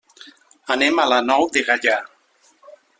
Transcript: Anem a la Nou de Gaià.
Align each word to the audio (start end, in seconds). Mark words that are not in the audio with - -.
Anem 0.77 1.03
a 1.03 1.07
la 1.13 1.21
Nou 1.29 1.47
de 1.59 1.65
Gaià. 1.69 2.03